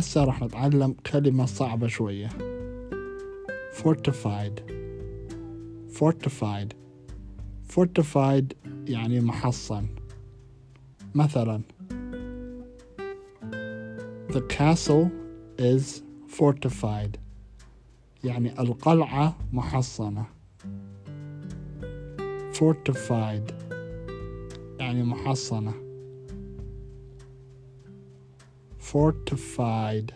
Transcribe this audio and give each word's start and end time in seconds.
هسه 0.00 0.24
راح 0.24 0.42
نتعلم 0.42 0.94
كلمة 1.12 1.46
صعبة 1.46 1.86
شوية. 1.86 2.28
Fortified. 3.82 4.60
Fortified. 5.98 6.72
Fortified 7.74 8.54
يعني 8.86 9.20
محصن. 9.20 9.86
مثلا 11.14 11.62
The 14.28 14.40
castle 14.40 15.10
is 15.58 16.02
fortified. 16.38 17.18
يعني 18.24 18.60
القلعة 18.60 19.36
محصنة. 19.52 20.24
Fortified 22.52 23.52
يعني 24.78 25.02
محصنة. 25.02 25.89
Fortified 28.90 30.12